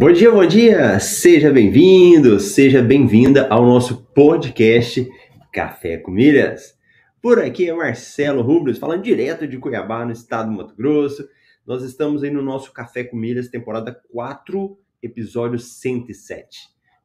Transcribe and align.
Bom 0.00 0.10
dia, 0.12 0.30
bom 0.30 0.46
dia! 0.46 0.98
Seja 0.98 1.52
bem-vindo, 1.52 2.40
seja 2.40 2.82
bem-vinda 2.82 3.46
ao 3.48 3.66
nosso 3.66 4.02
podcast 4.14 5.06
Café 5.52 5.98
com 5.98 6.10
Milhas. 6.10 6.74
Por 7.20 7.38
aqui 7.38 7.68
é 7.68 7.74
Marcelo 7.74 8.40
Rubens, 8.40 8.78
falando 8.78 9.02
direto 9.02 9.46
de 9.46 9.58
Cuiabá, 9.58 10.06
no 10.06 10.12
estado 10.12 10.48
do 10.48 10.56
Mato 10.56 10.74
Grosso. 10.74 11.28
Nós 11.66 11.82
estamos 11.82 12.22
aí 12.22 12.30
no 12.30 12.40
nosso 12.40 12.72
Café 12.72 13.04
com 13.04 13.14
Milhas, 13.14 13.48
temporada 13.48 13.92
4, 14.10 14.74
episódio 15.02 15.58
107. 15.58 16.60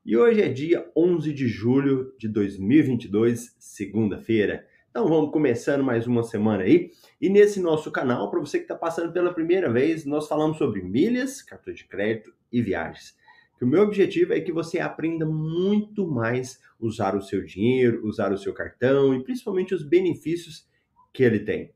E 0.06 0.16
hoje 0.16 0.42
é 0.42 0.48
dia 0.48 0.90
11 0.96 1.34
de 1.34 1.50
julho 1.50 2.14
de 2.18 2.30
2022, 2.30 3.58
segunda-feira. 3.60 4.66
Então 4.96 5.10
vamos 5.10 5.30
começando 5.30 5.84
mais 5.84 6.08
uma 6.08 6.24
semana 6.24 6.64
aí. 6.64 6.90
E 7.20 7.28
nesse 7.28 7.60
nosso 7.60 7.92
canal, 7.92 8.32
para 8.32 8.40
você 8.40 8.60
que 8.60 8.64
está 8.64 8.76
passando 8.76 9.12
pela 9.12 9.34
primeira 9.34 9.70
vez, 9.70 10.06
nós 10.06 10.26
falamos 10.26 10.58
sobre 10.58 10.82
milhas, 10.82 11.42
cartões 11.42 11.80
de 11.80 11.84
crédito 11.84 12.34
e 12.50 12.62
viagens. 12.62 13.14
O 13.62 13.66
meu 13.66 13.82
objetivo 13.82 14.32
é 14.32 14.40
que 14.40 14.54
você 14.54 14.80
aprenda 14.80 15.26
muito 15.26 16.08
mais 16.08 16.62
usar 16.80 17.14
o 17.14 17.22
seu 17.22 17.44
dinheiro, 17.44 18.08
usar 18.08 18.32
o 18.32 18.38
seu 18.38 18.54
cartão 18.54 19.14
e 19.14 19.22
principalmente 19.22 19.76
os 19.76 19.84
benefícios 19.84 20.66
que 21.14 21.24
ele 21.24 21.40
tem. 21.40 21.74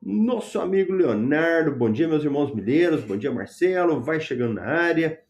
Nosso 0.00 0.60
amigo 0.60 0.92
Leonardo, 0.92 1.74
bom 1.74 1.90
dia 1.90 2.06
meus 2.06 2.22
irmãos 2.22 2.54
milheiros, 2.54 3.02
bom 3.02 3.16
dia 3.16 3.32
Marcelo, 3.32 4.00
vai 4.00 4.20
chegando 4.20 4.54
na 4.54 4.66
área. 4.66 5.20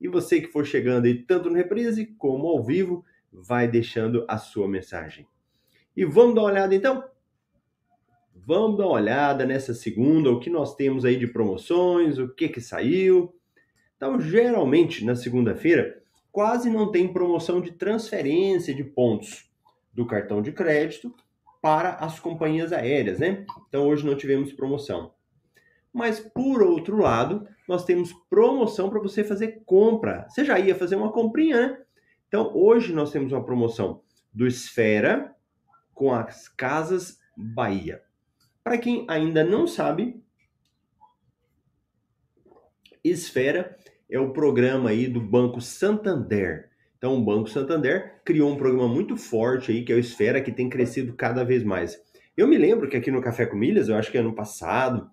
E 0.00 0.06
você 0.06 0.40
que 0.40 0.52
for 0.52 0.64
chegando 0.64 1.06
aí 1.06 1.20
tanto 1.20 1.50
no 1.50 1.56
reprise 1.56 2.14
como 2.16 2.46
ao 2.46 2.62
vivo, 2.62 3.04
vai 3.32 3.66
deixando 3.66 4.24
a 4.28 4.38
sua 4.38 4.68
mensagem. 4.68 5.26
E 5.96 6.04
vamos 6.04 6.34
dar 6.34 6.42
uma 6.42 6.50
olhada 6.50 6.74
então? 6.74 7.04
Vamos 8.34 8.78
dar 8.78 8.86
uma 8.86 8.94
olhada 8.94 9.44
nessa 9.44 9.74
segunda, 9.74 10.30
o 10.30 10.40
que 10.40 10.50
nós 10.50 10.74
temos 10.74 11.04
aí 11.04 11.16
de 11.16 11.26
promoções, 11.26 12.18
o 12.18 12.28
que 12.28 12.48
que 12.48 12.60
saiu. 12.60 13.34
Então, 13.96 14.20
geralmente 14.20 15.04
na 15.04 15.14
segunda-feira, 15.14 16.02
quase 16.32 16.70
não 16.70 16.90
tem 16.90 17.12
promoção 17.12 17.60
de 17.60 17.72
transferência 17.72 18.74
de 18.74 18.82
pontos 18.82 19.50
do 19.92 20.06
cartão 20.06 20.40
de 20.40 20.52
crédito 20.52 21.14
para 21.60 21.94
as 21.96 22.18
companhias 22.18 22.72
aéreas, 22.72 23.18
né? 23.18 23.44
Então, 23.68 23.86
hoje 23.86 24.06
não 24.06 24.16
tivemos 24.16 24.52
promoção. 24.52 25.12
Mas 25.92 26.20
por 26.20 26.62
outro 26.62 26.96
lado, 26.96 27.46
nós 27.68 27.84
temos 27.84 28.12
promoção 28.30 28.88
para 28.88 29.00
você 29.00 29.22
fazer 29.22 29.62
compra. 29.66 30.26
Você 30.28 30.44
já 30.44 30.58
ia 30.58 30.74
fazer 30.74 30.96
uma 30.96 31.12
comprinha, 31.12 31.60
né? 31.60 31.82
Então, 32.28 32.50
hoje 32.54 32.92
nós 32.92 33.10
temos 33.10 33.32
uma 33.32 33.44
promoção 33.44 34.00
do 34.32 34.46
Esfera 34.46 35.34
com 36.00 36.14
as 36.14 36.48
Casas 36.48 37.18
Bahia. 37.36 38.00
Para 38.64 38.78
quem 38.78 39.04
ainda 39.06 39.44
não 39.44 39.66
sabe, 39.66 40.24
Esfera 43.04 43.76
é 44.08 44.18
o 44.18 44.32
programa 44.32 44.88
aí 44.88 45.06
do 45.06 45.20
Banco 45.20 45.60
Santander. 45.60 46.70
Então, 46.96 47.18
o 47.18 47.22
Banco 47.22 47.50
Santander 47.50 48.18
criou 48.24 48.50
um 48.50 48.56
programa 48.56 48.88
muito 48.88 49.14
forte 49.14 49.72
aí, 49.72 49.84
que 49.84 49.92
é 49.92 49.94
o 49.94 49.98
Esfera, 49.98 50.40
que 50.40 50.50
tem 50.50 50.70
crescido 50.70 51.12
cada 51.12 51.44
vez 51.44 51.62
mais. 51.62 52.02
Eu 52.34 52.48
me 52.48 52.56
lembro 52.56 52.88
que 52.88 52.96
aqui 52.96 53.10
no 53.10 53.20
Café 53.20 53.44
com 53.44 53.58
Milhas, 53.58 53.90
eu 53.90 53.96
acho 53.96 54.10
que 54.10 54.16
ano 54.16 54.34
passado, 54.34 55.10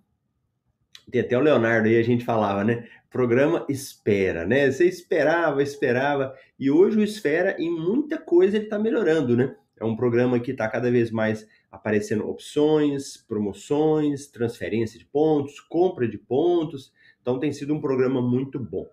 tem 1.11 1.19
até 1.19 1.37
o 1.37 1.41
Leonardo 1.41 1.89
aí, 1.89 1.97
a 1.97 2.03
gente 2.03 2.23
falava, 2.23 2.63
né? 2.63 2.87
Programa 3.09 3.65
Espera, 3.67 4.45
né? 4.45 4.71
Você 4.71 4.87
esperava, 4.87 5.61
esperava, 5.61 6.33
e 6.57 6.71
hoje 6.71 6.97
o 6.97 7.03
Esfera, 7.03 7.57
em 7.59 7.69
muita 7.69 8.17
coisa, 8.17 8.55
ele 8.55 8.67
está 8.67 8.79
melhorando, 8.79 9.35
né? 9.35 9.53
É 9.79 9.85
um 9.85 9.95
programa 9.95 10.39
que 10.39 10.51
está 10.51 10.67
cada 10.67 10.89
vez 10.89 11.11
mais 11.11 11.47
aparecendo 11.71 12.27
opções, 12.27 13.17
promoções, 13.17 14.27
transferência 14.27 14.97
de 14.97 15.05
pontos, 15.05 15.59
compra 15.59 16.07
de 16.07 16.17
pontos. 16.17 16.91
Então 17.21 17.39
tem 17.39 17.51
sido 17.51 17.73
um 17.73 17.81
programa 17.81 18.21
muito 18.21 18.59
bom. 18.59 18.87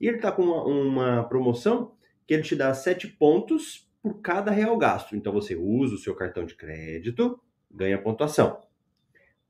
E 0.00 0.06
ele 0.06 0.16
está 0.16 0.30
com 0.30 0.42
uma, 0.42 0.64
uma, 0.64 1.24
promoção 1.24 1.92
que 2.26 2.34
ele 2.34 2.42
te 2.42 2.54
dá 2.54 2.74
7 2.74 3.08
pontos 3.08 3.90
por 4.02 4.20
cada 4.20 4.50
real 4.50 4.76
gasto. 4.76 5.16
Então 5.16 5.32
você 5.32 5.56
usa 5.56 5.94
o 5.94 5.98
seu 5.98 6.14
cartão 6.14 6.44
de 6.44 6.54
crédito, 6.54 7.40
ganha 7.70 8.00
pontuação. 8.00 8.60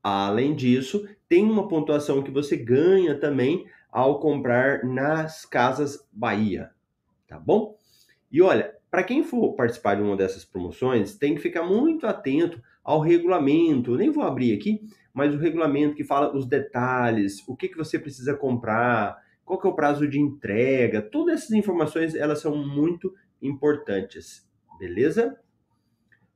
Além 0.01 0.55
disso, 0.55 1.07
tem 1.27 1.43
uma 1.43 1.67
pontuação 1.67 2.23
que 2.23 2.31
você 2.31 2.55
ganha 2.55 3.19
também 3.19 3.65
ao 3.91 4.19
comprar 4.19 4.85
nas 4.85 5.45
Casas 5.45 6.07
Bahia, 6.11 6.69
tá 7.27 7.39
bom? 7.39 7.77
E 8.31 8.41
olha, 8.41 8.76
para 8.97 9.03
quem 9.03 9.23
for 9.23 9.53
participar 9.53 9.93
de 9.93 10.01
uma 10.01 10.17
dessas 10.17 10.43
promoções, 10.43 11.15
tem 11.15 11.35
que 11.35 11.41
ficar 11.41 11.61
muito 11.61 12.07
atento 12.07 12.59
ao 12.83 12.99
regulamento. 12.99 13.95
Nem 13.95 14.09
vou 14.09 14.23
abrir 14.23 14.57
aqui, 14.57 14.81
mas 15.13 15.35
o 15.35 15.37
regulamento 15.37 15.93
que 15.93 16.03
fala 16.03 16.35
os 16.35 16.47
detalhes, 16.47 17.47
o 17.47 17.55
que, 17.55 17.67
que 17.67 17.77
você 17.77 17.99
precisa 17.99 18.33
comprar, 18.33 19.15
qual 19.45 19.61
que 19.61 19.67
é 19.67 19.69
o 19.69 19.75
prazo 19.75 20.07
de 20.07 20.19
entrega, 20.19 20.99
todas 20.99 21.41
essas 21.41 21.51
informações 21.51 22.15
elas 22.15 22.41
são 22.41 22.57
muito 22.57 23.13
importantes, 23.39 24.49
beleza? 24.79 25.39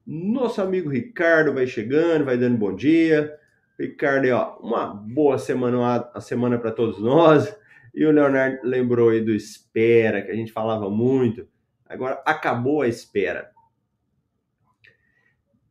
Nosso 0.06 0.62
amigo 0.62 0.88
Ricardo 0.88 1.56
vai 1.56 1.66
chegando, 1.66 2.26
vai 2.26 2.38
dando 2.38 2.60
bom 2.60 2.76
dia. 2.76 3.36
Ricardo, 3.80 4.28
ó, 4.36 4.60
uma 4.60 4.86
boa 4.86 5.40
semana, 5.40 6.12
a 6.14 6.22
semana 6.22 6.60
para 6.60 6.70
todos 6.70 7.02
nós. 7.02 7.58
E 7.92 8.06
o 8.06 8.12
Leonardo 8.12 8.60
lembrou 8.62 9.10
aí 9.10 9.20
do 9.20 9.34
espera, 9.34 10.22
que 10.22 10.30
a 10.30 10.36
gente 10.36 10.52
falava 10.52 10.92
muito. 10.92 11.50
Agora 11.91 12.24
acabou 12.25 12.81
a 12.81 12.88
espera. 12.88 13.52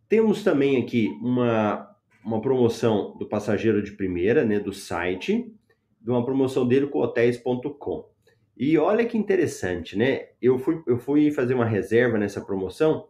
Temos 0.07 0.45
também 0.45 0.83
aqui 0.83 1.09
uma, 1.23 1.97
uma 2.23 2.43
promoção 2.43 3.17
do 3.17 3.27
passageiro 3.27 3.83
de 3.83 3.93
primeira, 3.93 4.45
né, 4.45 4.61
do 4.61 4.73
site, 4.73 5.51
de 5.99 6.11
uma 6.11 6.23
promoção 6.23 6.69
dele 6.69 6.89
com 6.89 6.99
hotéis.com. 6.99 8.11
E 8.55 8.77
olha 8.77 9.07
que 9.07 9.17
interessante, 9.17 9.97
né? 9.97 10.29
Eu 10.43 10.59
fui, 10.59 10.83
eu 10.87 10.99
fui 10.99 11.31
fazer 11.31 11.55
uma 11.55 11.65
reserva 11.65 12.19
nessa 12.19 12.43
promoção, 12.43 13.09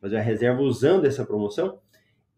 fazer 0.00 0.16
uma 0.16 0.22
reserva 0.22 0.62
usando 0.62 1.04
essa 1.04 1.26
promoção, 1.26 1.80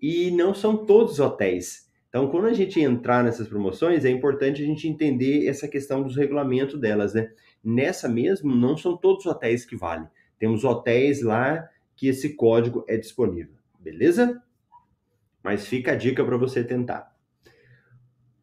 e 0.02 0.32
não 0.32 0.52
são 0.52 0.84
todos 0.84 1.14
os 1.14 1.20
hotéis. 1.20 1.83
Então, 2.14 2.28
quando 2.28 2.46
a 2.46 2.52
gente 2.52 2.80
entrar 2.80 3.24
nessas 3.24 3.48
promoções, 3.48 4.04
é 4.04 4.08
importante 4.08 4.62
a 4.62 4.64
gente 4.64 4.86
entender 4.86 5.48
essa 5.48 5.66
questão 5.66 6.00
dos 6.00 6.14
regulamentos 6.14 6.78
delas, 6.78 7.12
né? 7.12 7.32
Nessa 7.62 8.08
mesmo, 8.08 8.54
não 8.54 8.76
são 8.76 8.96
todos 8.96 9.26
os 9.26 9.32
hotéis 9.32 9.66
que 9.66 9.74
valem. 9.74 10.06
Temos 10.38 10.62
hotéis 10.62 11.22
lá 11.22 11.68
que 11.96 12.06
esse 12.06 12.36
código 12.36 12.84
é 12.86 12.96
disponível, 12.96 13.56
beleza? 13.80 14.40
Mas 15.42 15.66
fica 15.66 15.90
a 15.90 15.96
dica 15.96 16.24
para 16.24 16.36
você 16.36 16.62
tentar. 16.62 17.12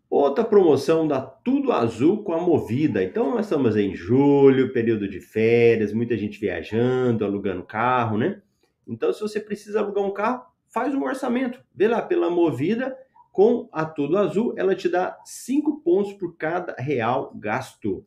Outra 0.10 0.44
promoção 0.44 1.08
da 1.08 1.22
Tudo 1.22 1.72
Azul 1.72 2.26
com 2.26 2.34
a 2.34 2.42
Movida. 2.42 3.02
Então 3.02 3.32
nós 3.32 3.46
estamos 3.46 3.78
em 3.78 3.96
julho, 3.96 4.74
período 4.74 5.08
de 5.08 5.22
férias, 5.22 5.94
muita 5.94 6.18
gente 6.18 6.38
viajando, 6.42 7.24
alugando 7.24 7.64
carro, 7.64 8.18
né? 8.18 8.42
Então 8.86 9.14
se 9.14 9.22
você 9.22 9.40
precisa 9.40 9.80
alugar 9.80 10.04
um 10.04 10.12
carro, 10.12 10.44
faz 10.68 10.94
um 10.94 11.04
orçamento. 11.04 11.64
Vê 11.74 11.88
lá 11.88 12.02
pela 12.02 12.30
Movida 12.30 12.98
com 13.32 13.70
a 13.72 13.86
Tudo 13.86 14.18
Azul, 14.18 14.54
ela 14.58 14.76
te 14.76 14.90
dá 14.90 15.18
5 15.24 15.82
pontos 15.82 16.14
por 16.14 16.36
cada 16.36 16.74
real 16.74 17.34
gasto 17.36 18.06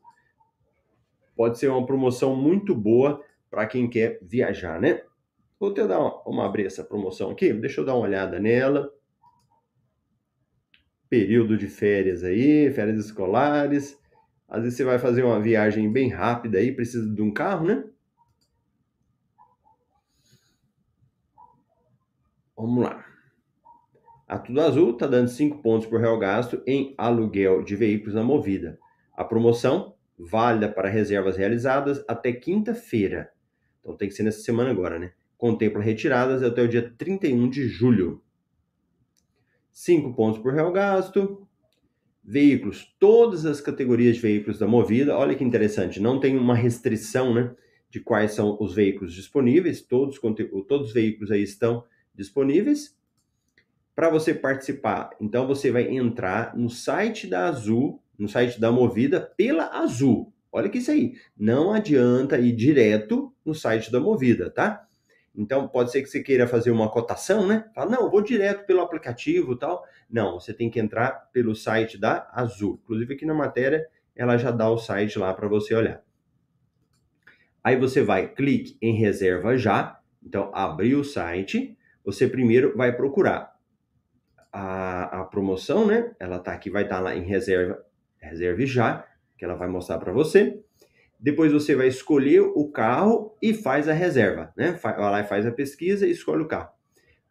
pode 1.36 1.58
ser 1.58 1.68
uma 1.68 1.84
promoção 1.84 2.34
muito 2.36 2.74
boa 2.74 3.22
para 3.50 3.66
quem 3.66 3.88
quer 3.88 4.18
viajar, 4.22 4.80
né? 4.80 5.02
Vou 5.58 5.70
até 5.70 5.86
dar 5.86 6.00
uma, 6.00 6.22
uma 6.26 6.46
abrir 6.46 6.66
essa 6.66 6.84
promoção 6.84 7.30
aqui, 7.30 7.52
deixa 7.52 7.80
eu 7.80 7.84
dar 7.84 7.94
uma 7.94 8.06
olhada 8.06 8.38
nela. 8.40 8.92
Período 11.08 11.56
de 11.56 11.68
férias 11.68 12.24
aí, 12.24 12.72
férias 12.72 13.04
escolares. 13.04 13.98
Às 14.48 14.62
vezes 14.62 14.76
você 14.76 14.84
vai 14.84 14.98
fazer 14.98 15.22
uma 15.22 15.40
viagem 15.40 15.90
bem 15.90 16.08
rápida 16.08 16.58
aí, 16.58 16.72
precisa 16.72 17.08
de 17.12 17.22
um 17.22 17.32
carro, 17.32 17.66
né? 17.66 17.84
Vamos 22.56 22.84
lá. 22.84 23.13
A 24.26 24.38
Tudo 24.38 24.60
Azul 24.62 24.92
está 24.92 25.06
dando 25.06 25.28
5 25.28 25.58
pontos 25.58 25.86
por 25.86 26.00
real 26.00 26.18
gasto 26.18 26.62
em 26.66 26.94
aluguel 26.96 27.62
de 27.62 27.76
veículos 27.76 28.14
na 28.14 28.22
Movida. 28.22 28.78
A 29.12 29.22
promoção 29.22 29.94
válida 30.18 30.68
para 30.68 30.88
reservas 30.88 31.36
realizadas 31.36 32.02
até 32.08 32.32
quinta-feira. 32.32 33.30
Então 33.80 33.94
tem 33.94 34.08
que 34.08 34.14
ser 34.14 34.22
nessa 34.22 34.40
semana 34.40 34.70
agora, 34.70 34.98
né? 34.98 35.12
Contempla 35.36 35.82
retiradas 35.82 36.42
até 36.42 36.62
o 36.62 36.68
dia 36.68 36.90
31 36.96 37.50
de 37.50 37.68
julho. 37.68 38.22
5 39.70 40.14
pontos 40.14 40.40
por 40.40 40.54
real 40.54 40.72
gasto. 40.72 41.46
Veículos, 42.22 42.96
todas 42.98 43.44
as 43.44 43.60
categorias 43.60 44.16
de 44.16 44.22
veículos 44.22 44.58
da 44.58 44.66
Movida. 44.66 45.18
Olha 45.18 45.34
que 45.34 45.44
interessante, 45.44 46.00
não 46.00 46.18
tem 46.18 46.38
uma 46.38 46.54
restrição, 46.54 47.34
né? 47.34 47.54
De 47.90 48.00
quais 48.00 48.32
são 48.32 48.56
os 48.58 48.74
veículos 48.74 49.12
disponíveis. 49.12 49.82
Todos, 49.82 50.18
todos 50.66 50.88
os 50.88 50.94
veículos 50.94 51.30
aí 51.30 51.42
estão 51.42 51.84
disponíveis. 52.14 52.96
Para 53.94 54.10
você 54.10 54.34
participar, 54.34 55.10
então 55.20 55.46
você 55.46 55.70
vai 55.70 55.88
entrar 55.88 56.56
no 56.56 56.68
site 56.68 57.28
da 57.28 57.46
Azul, 57.46 58.02
no 58.18 58.28
site 58.28 58.60
da 58.60 58.72
Movida, 58.72 59.20
pela 59.20 59.68
Azul. 59.68 60.32
Olha 60.50 60.68
que 60.68 60.78
isso 60.78 60.90
aí. 60.90 61.14
Não 61.36 61.72
adianta 61.72 62.38
ir 62.38 62.52
direto 62.52 63.32
no 63.44 63.54
site 63.54 63.92
da 63.92 64.00
Movida, 64.00 64.50
tá? 64.50 64.84
Então 65.36 65.68
pode 65.68 65.92
ser 65.92 66.02
que 66.02 66.08
você 66.08 66.22
queira 66.22 66.46
fazer 66.46 66.72
uma 66.72 66.90
cotação, 66.90 67.46
né? 67.46 67.66
Fala, 67.72 67.90
não, 67.90 68.10
vou 68.10 68.20
direto 68.20 68.66
pelo 68.66 68.80
aplicativo 68.80 69.56
tal. 69.56 69.84
Não, 70.10 70.40
você 70.40 70.52
tem 70.52 70.68
que 70.68 70.80
entrar 70.80 71.30
pelo 71.32 71.54
site 71.54 71.96
da 71.96 72.28
Azul. 72.32 72.80
Inclusive 72.82 73.14
aqui 73.14 73.24
na 73.24 73.34
matéria 73.34 73.86
ela 74.16 74.36
já 74.36 74.50
dá 74.50 74.68
o 74.68 74.78
site 74.78 75.18
lá 75.18 75.32
para 75.34 75.48
você 75.48 75.74
olhar. 75.74 76.02
Aí 77.62 77.76
você 77.76 78.02
vai, 78.02 78.28
clique 78.28 78.76
em 78.82 78.94
reserva 78.94 79.56
já. 79.56 80.00
Então, 80.22 80.50
abrir 80.54 80.94
o 80.94 81.04
site. 81.04 81.76
Você 82.04 82.28
primeiro 82.28 82.76
vai 82.76 82.94
procurar 82.94 83.53
a, 84.54 85.22
a 85.22 85.24
promoção, 85.24 85.84
né? 85.84 86.12
Ela 86.20 86.38
tá 86.38 86.52
aqui, 86.52 86.70
vai 86.70 86.84
estar 86.84 86.96
tá 86.96 87.02
lá 87.02 87.16
em 87.16 87.24
reserva, 87.24 87.84
reserve 88.18 88.64
já, 88.66 89.04
que 89.36 89.44
ela 89.44 89.56
vai 89.56 89.66
mostrar 89.66 89.98
para 89.98 90.12
você. 90.12 90.62
Depois 91.18 91.52
você 91.52 91.74
vai 91.74 91.88
escolher 91.88 92.40
o 92.40 92.70
carro 92.70 93.36
e 93.42 93.52
faz 93.52 93.88
a 93.88 93.92
reserva, 93.92 94.52
né? 94.56 94.78
Vai 94.80 94.96
lá 94.96 95.20
e 95.20 95.24
faz 95.24 95.44
a 95.44 95.50
pesquisa 95.50 96.06
e 96.06 96.12
escolhe 96.12 96.42
o 96.42 96.46
carro. 96.46 96.70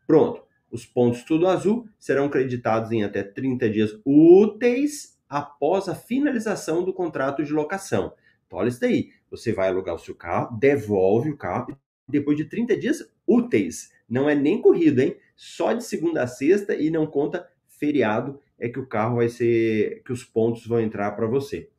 Pronto. 0.06 0.44
Os 0.70 0.86
pontos 0.86 1.24
tudo 1.24 1.48
azul 1.48 1.88
serão 1.98 2.28
creditados 2.28 2.92
em 2.92 3.04
até 3.04 3.24
30 3.24 3.70
dias 3.70 3.92
úteis 4.04 5.18
após 5.30 5.88
a 5.88 5.96
finalização 5.96 6.84
do 6.84 6.92
contrato 6.92 7.44
de 7.44 7.54
locação. 7.54 8.14
Então, 8.46 8.60
olha 8.60 8.68
isso 8.68 8.82
daí. 8.82 9.12
Você 9.32 9.54
vai 9.54 9.70
alugar 9.70 9.96
o 9.96 10.00
seu 10.00 10.16
carro, 10.16 10.58
devolve 10.58 11.30
o 11.30 11.38
carro, 11.38 11.78
depois 12.10 12.36
de 12.36 12.46
30 12.46 12.76
dias 12.76 13.10
úteis. 13.26 13.94
Não 14.10 14.30
é 14.30 14.36
nem 14.36 14.62
corrido, 14.62 15.00
hein? 15.00 15.16
Só 15.36 15.74
de 15.74 15.84
segunda 15.84 16.24
a 16.24 16.28
sexta 16.28 16.76
e 16.76 16.90
não 16.90 17.06
conta 17.06 17.48
feriado 17.68 18.40
é 18.60 18.70
que 18.70 18.80
o 18.80 18.88
carro 18.88 19.18
vai 19.18 19.30
ser, 19.30 20.02
que 20.06 20.14
os 20.14 20.24
pontos 20.24 20.66
vão 20.66 20.80
entrar 20.80 21.12
para 21.12 21.28
você. 21.28 21.70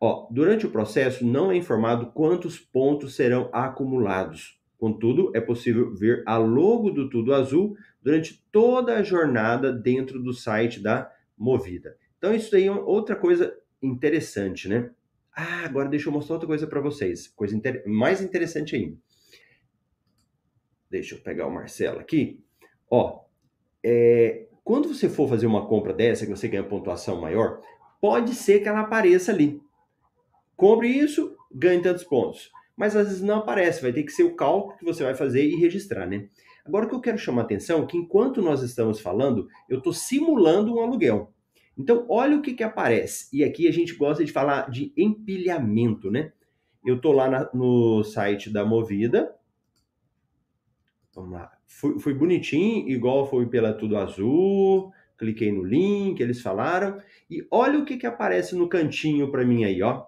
Ó, 0.00 0.26
durante 0.30 0.66
o 0.66 0.70
processo 0.70 1.26
não 1.26 1.52
é 1.52 1.56
informado 1.56 2.06
quantos 2.12 2.58
pontos 2.58 3.14
serão 3.14 3.50
acumulados. 3.52 4.58
Contudo, 4.78 5.30
é 5.34 5.40
possível 5.40 5.94
ver 5.94 6.22
a 6.26 6.38
logo 6.38 6.90
do 6.90 7.10
Tudo 7.10 7.34
Azul 7.34 7.76
durante 8.02 8.42
toda 8.50 8.96
a 8.96 9.02
jornada 9.02 9.70
dentro 9.70 10.22
do 10.22 10.32
site 10.32 10.80
da 10.80 11.12
Movida. 11.36 11.96
Então, 12.16 12.34
isso 12.34 12.56
aí 12.56 12.64
é 12.64 12.72
outra 12.72 13.14
coisa 13.14 13.54
interessante, 13.82 14.68
né? 14.68 14.90
Ah, 15.36 15.64
agora 15.64 15.88
deixa 15.88 16.08
eu 16.08 16.12
mostrar 16.12 16.36
outra 16.36 16.48
coisa 16.48 16.66
para 16.66 16.80
vocês. 16.80 17.28
Coisa 17.28 17.54
inter... 17.54 17.82
mais 17.86 18.22
interessante 18.22 18.74
ainda. 18.74 18.96
Deixa 20.90 21.14
eu 21.14 21.20
pegar 21.20 21.46
o 21.46 21.50
Marcelo 21.50 22.00
aqui. 22.00 22.42
Ó, 22.90 23.20
é, 23.82 24.46
quando 24.64 24.88
você 24.88 25.08
for 25.08 25.28
fazer 25.28 25.46
uma 25.46 25.66
compra 25.66 25.92
dessa, 25.92 26.26
que 26.26 26.30
você 26.30 26.48
ganha 26.48 26.64
pontuação 26.64 27.20
maior, 27.20 27.60
pode 28.00 28.34
ser 28.34 28.60
que 28.60 28.68
ela 28.68 28.80
apareça 28.80 29.32
ali. 29.32 29.60
Compre 30.56 30.88
isso, 30.88 31.36
ganhe 31.52 31.80
tantos 31.80 32.04
pontos. 32.04 32.50
Mas 32.76 32.96
às 32.96 33.08
vezes 33.08 33.22
não 33.22 33.38
aparece, 33.38 33.82
vai 33.82 33.92
ter 33.92 34.02
que 34.02 34.12
ser 34.12 34.24
o 34.24 34.34
cálculo 34.34 34.76
que 34.76 34.84
você 34.84 35.04
vai 35.04 35.14
fazer 35.14 35.44
e 35.44 35.56
registrar, 35.56 36.06
né? 36.06 36.28
Agora 36.64 36.86
o 36.86 36.88
que 36.88 36.94
eu 36.94 37.00
quero 37.00 37.18
chamar 37.18 37.42
a 37.42 37.44
atenção 37.44 37.82
é 37.82 37.86
que 37.86 37.96
enquanto 37.96 38.42
nós 38.42 38.62
estamos 38.62 39.00
falando, 39.00 39.48
eu 39.68 39.78
estou 39.78 39.92
simulando 39.92 40.74
um 40.74 40.80
aluguel. 40.80 41.32
Então, 41.76 42.04
olha 42.08 42.36
o 42.36 42.42
que, 42.42 42.52
que 42.52 42.62
aparece. 42.62 43.28
E 43.32 43.42
aqui 43.42 43.66
a 43.66 43.72
gente 43.72 43.94
gosta 43.94 44.24
de 44.24 44.32
falar 44.32 44.70
de 44.70 44.92
empilhamento, 44.96 46.10
né? 46.10 46.32
Eu 46.84 46.96
estou 46.96 47.12
lá 47.12 47.28
na, 47.28 47.50
no 47.54 48.02
site 48.04 48.50
da 48.50 48.64
Movida, 48.64 49.34
Vamos 51.14 51.32
lá. 51.32 51.50
Fui, 51.66 51.98
fui 51.98 52.14
bonitinho, 52.14 52.88
igual 52.88 53.28
foi 53.28 53.46
pela 53.46 53.72
Tudo 53.72 53.96
Azul. 53.96 54.92
Cliquei 55.18 55.52
no 55.52 55.62
link, 55.62 56.20
eles 56.20 56.40
falaram. 56.40 57.00
E 57.30 57.46
olha 57.50 57.78
o 57.78 57.84
que, 57.84 57.96
que 57.96 58.06
aparece 58.06 58.54
no 58.54 58.68
cantinho 58.68 59.30
para 59.30 59.44
mim 59.44 59.64
aí, 59.64 59.82
ó. 59.82 60.06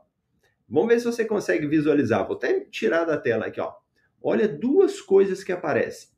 Vamos 0.68 0.88
ver 0.88 0.98
se 1.00 1.04
você 1.04 1.24
consegue 1.24 1.66
visualizar. 1.66 2.26
Vou 2.26 2.36
até 2.36 2.60
tirar 2.60 3.04
da 3.04 3.18
tela 3.18 3.46
aqui, 3.46 3.60
ó. 3.60 3.74
Olha 4.22 4.48
duas 4.48 5.00
coisas 5.00 5.44
que 5.44 5.52
aparecem. 5.52 6.08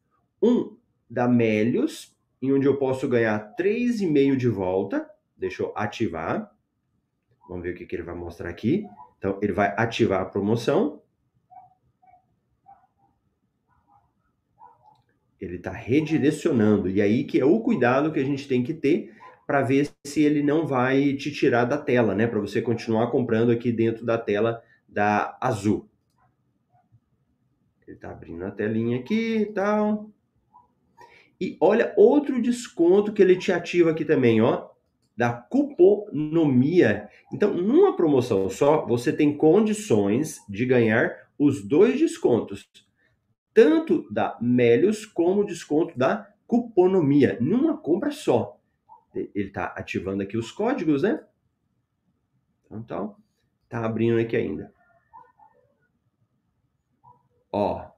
Um 0.40 0.76
da 1.10 1.26
Melios, 1.26 2.16
em 2.40 2.52
onde 2.52 2.66
eu 2.66 2.76
posso 2.76 3.08
ganhar 3.08 3.54
3,5 3.56 4.36
de 4.36 4.48
volta. 4.48 5.08
Deixa 5.36 5.62
eu 5.62 5.72
ativar. 5.74 6.52
Vamos 7.48 7.64
ver 7.64 7.74
o 7.74 7.76
que, 7.76 7.86
que 7.86 7.96
ele 7.96 8.02
vai 8.02 8.14
mostrar 8.14 8.48
aqui. 8.48 8.84
Então, 9.18 9.38
ele 9.42 9.52
vai 9.52 9.74
ativar 9.76 10.20
a 10.20 10.26
promoção. 10.26 11.02
Ele 15.44 15.56
está 15.56 15.70
redirecionando. 15.70 16.88
E 16.88 17.02
aí 17.02 17.24
que 17.24 17.38
é 17.38 17.44
o 17.44 17.60
cuidado 17.60 18.12
que 18.12 18.20
a 18.20 18.24
gente 18.24 18.48
tem 18.48 18.62
que 18.62 18.72
ter 18.72 19.12
para 19.46 19.62
ver 19.62 19.90
se 20.06 20.22
ele 20.22 20.42
não 20.42 20.66
vai 20.66 21.12
te 21.14 21.30
tirar 21.30 21.64
da 21.64 21.76
tela, 21.76 22.14
né? 22.14 22.26
Para 22.26 22.40
você 22.40 22.62
continuar 22.62 23.10
comprando 23.10 23.50
aqui 23.50 23.70
dentro 23.70 24.04
da 24.04 24.16
tela 24.16 24.62
da 24.88 25.36
Azul. 25.40 25.88
Ele 27.86 27.96
está 27.96 28.10
abrindo 28.10 28.44
a 28.44 28.50
telinha 28.50 28.98
aqui 28.98 29.36
e 29.38 29.46
tal. 29.46 30.10
E 31.38 31.58
olha 31.60 31.92
outro 31.96 32.40
desconto 32.40 33.12
que 33.12 33.20
ele 33.20 33.36
te 33.36 33.52
ativa 33.52 33.90
aqui 33.90 34.04
também, 34.04 34.40
ó, 34.40 34.68
da 35.16 35.32
cuponomia. 35.32 37.08
Então, 37.32 37.52
numa 37.52 37.94
promoção 37.94 38.48
só, 38.48 38.86
você 38.86 39.12
tem 39.12 39.36
condições 39.36 40.38
de 40.48 40.64
ganhar 40.64 41.14
os 41.38 41.62
dois 41.62 41.98
descontos 41.98 42.66
tanto 43.54 44.06
da 44.12 44.36
Melios 44.42 45.06
como 45.06 45.46
desconto 45.46 45.96
da 45.96 46.28
cuponomia, 46.46 47.38
numa 47.40 47.78
compra 47.78 48.10
só. 48.10 48.60
Ele 49.14 49.30
está 49.34 49.66
ativando 49.66 50.22
aqui 50.22 50.36
os 50.36 50.50
códigos, 50.50 51.02
né? 51.02 51.24
Então, 52.66 53.08
tá, 53.68 53.78
tá 53.80 53.86
abrindo 53.86 54.18
aqui 54.18 54.36
ainda. 54.36 54.74
Ó. 57.52 57.88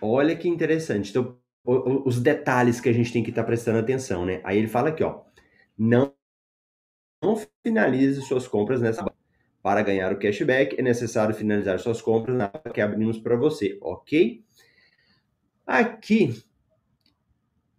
Olha 0.00 0.36
que 0.36 0.46
interessante. 0.46 1.08
Então, 1.08 1.40
os 1.64 2.20
detalhes 2.20 2.80
que 2.80 2.88
a 2.90 2.92
gente 2.92 3.10
tem 3.10 3.24
que 3.24 3.30
estar 3.30 3.42
tá 3.42 3.46
prestando 3.46 3.78
atenção, 3.78 4.26
né? 4.26 4.42
Aí 4.44 4.58
ele 4.58 4.68
fala 4.68 4.90
aqui, 4.90 5.02
ó. 5.02 5.24
Não, 5.76 6.14
não 7.22 7.34
finalize 7.64 8.20
suas 8.22 8.46
compras 8.46 8.82
nessa 8.82 9.02
para 9.66 9.82
ganhar 9.82 10.12
o 10.12 10.16
cashback, 10.16 10.78
é 10.78 10.80
necessário 10.80 11.34
finalizar 11.34 11.80
suas 11.80 12.00
compras 12.00 12.36
na 12.36 12.48
que 12.48 12.80
abrimos 12.80 13.18
para 13.18 13.34
você, 13.34 13.76
ok? 13.80 14.44
Aqui, 15.66 16.40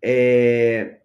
é... 0.01 0.99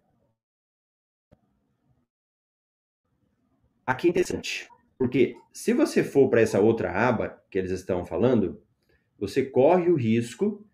Aqui 3.85 4.07
é 4.07 4.09
interessante, 4.09 4.67
porque 4.97 5.37
se 5.53 5.71
você 5.71 6.03
for 6.03 6.27
para 6.27 6.41
essa 6.41 6.59
outra 6.59 6.91
aba 6.91 7.41
que 7.49 7.57
eles 7.57 7.71
estão 7.71 8.03
falando, 8.05 8.61
você 9.17 9.41
corre 9.41 9.89
o 9.89 9.95
risco 9.95 10.67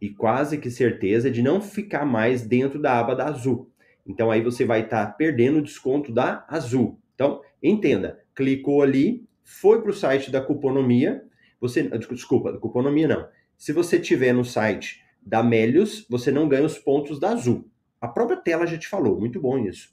e 0.00 0.08
quase 0.08 0.56
que 0.56 0.70
certeza 0.70 1.30
de 1.30 1.42
não 1.42 1.60
ficar 1.60 2.06
mais 2.06 2.46
dentro 2.46 2.80
da 2.80 2.98
aba 2.98 3.14
da 3.14 3.26
Azul. 3.26 3.70
Então 4.06 4.30
aí 4.30 4.40
você 4.40 4.64
vai 4.64 4.84
estar 4.84 5.04
tá 5.04 5.12
perdendo 5.12 5.58
o 5.58 5.62
desconto 5.62 6.10
da 6.10 6.46
Azul. 6.48 6.98
Então, 7.14 7.42
entenda, 7.62 8.24
clicou 8.34 8.80
ali, 8.80 9.28
foi 9.50 9.82
para 9.82 9.90
o 9.90 9.94
site 9.94 10.30
da 10.30 10.40
Cuponomia, 10.40 11.24
você, 11.60 11.82
desculpa, 11.82 12.52
da 12.52 12.58
Cuponomia 12.58 13.08
não. 13.08 13.28
Se 13.58 13.72
você 13.72 13.98
tiver 13.98 14.32
no 14.32 14.44
site 14.44 15.04
da 15.20 15.42
Melios, 15.42 16.06
você 16.08 16.30
não 16.30 16.48
ganha 16.48 16.64
os 16.64 16.78
pontos 16.78 17.18
da 17.18 17.30
Azul. 17.30 17.68
A 18.00 18.06
própria 18.06 18.38
tela 18.38 18.64
já 18.64 18.78
te 18.78 18.86
falou, 18.86 19.18
muito 19.18 19.40
bom 19.40 19.58
isso. 19.58 19.92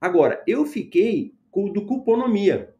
Agora, 0.00 0.42
eu 0.46 0.64
fiquei 0.64 1.34
com 1.50 1.64
o 1.64 1.72
do 1.72 1.84
Cuponomia. 1.84 2.72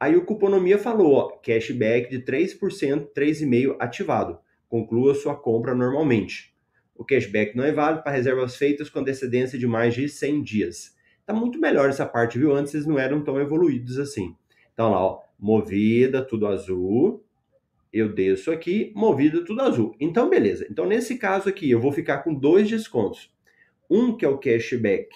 Aí 0.00 0.16
o 0.16 0.24
Cuponomia 0.24 0.78
falou, 0.78 1.12
ó, 1.12 1.28
cashback 1.36 2.10
de 2.10 2.24
3%, 2.24 3.12
3,5% 3.14 3.76
ativado. 3.78 4.38
Conclua 4.68 5.14
sua 5.14 5.36
compra 5.36 5.74
normalmente. 5.74 6.54
O 6.96 7.04
cashback 7.04 7.54
não 7.54 7.62
é 7.62 7.72
válido 7.72 8.02
para 8.02 8.12
reservas 8.12 8.56
feitas 8.56 8.88
com 8.88 9.00
antecedência 9.00 9.58
de 9.58 9.66
mais 9.66 9.94
de 9.94 10.08
100 10.08 10.42
dias. 10.42 10.96
Tá 11.26 11.34
muito 11.34 11.60
melhor 11.60 11.90
essa 11.90 12.06
parte, 12.06 12.38
viu? 12.38 12.54
Antes 12.54 12.74
eles 12.74 12.86
não 12.86 12.98
eram 12.98 13.22
tão 13.22 13.38
evoluídos 13.38 13.98
assim. 13.98 14.34
Então 14.72 14.90
lá, 14.90 15.04
ó, 15.04 15.27
movida, 15.38 16.22
tudo 16.22 16.46
azul. 16.46 17.22
eu 17.92 18.12
desço 18.12 18.50
aqui, 18.50 18.92
movido 18.94 19.44
tudo 19.44 19.62
azul. 19.62 19.94
Então, 19.98 20.28
beleza. 20.28 20.66
Então, 20.70 20.86
nesse 20.86 21.16
caso 21.16 21.48
aqui, 21.48 21.70
eu 21.70 21.80
vou 21.80 21.92
ficar 21.92 22.18
com 22.18 22.34
dois 22.34 22.68
descontos. 22.68 23.30
Um 23.88 24.14
que 24.14 24.24
é 24.24 24.28
o 24.28 24.38
cashback 24.38 25.08